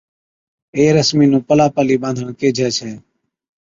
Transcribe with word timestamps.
اي 0.75 0.83
رسمِي 0.97 1.25
نُون 1.31 1.41
پلا 1.47 1.65
پلي 1.75 1.95
ٻانڌڻ 2.01 2.27
ڪيهجَي 2.39 2.67
ڇَي 2.77 2.91